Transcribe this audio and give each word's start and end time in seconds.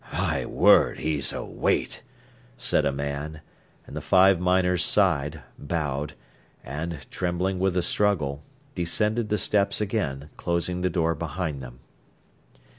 "My 0.13 0.47
word, 0.47 0.97
he's 0.97 1.31
a 1.31 1.43
weight!" 1.45 2.01
said 2.57 2.85
a 2.85 2.91
man, 2.91 3.41
and 3.85 3.95
the 3.95 4.01
five 4.01 4.39
miners 4.39 4.83
sighed, 4.83 5.43
bowed, 5.59 6.13
and, 6.63 7.05
trembling 7.11 7.59
with 7.59 7.75
the 7.75 7.83
struggle, 7.83 8.41
descended 8.73 9.29
the 9.29 9.37
steps 9.37 9.79
again, 9.79 10.31
closing 10.37 10.81
the 10.81 10.89
door 10.89 11.13
behind 11.13 11.61
them. 11.61 11.81